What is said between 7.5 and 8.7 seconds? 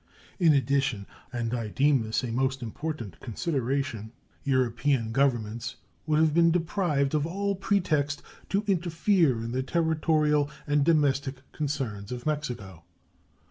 pretext to